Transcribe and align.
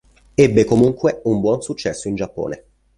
Ebbe 0.43 0.63
comunque 0.65 1.21
un 1.25 1.39
buon 1.41 1.61
successo 1.61 2.07
in 2.07 2.15
Giappone. 2.15 2.63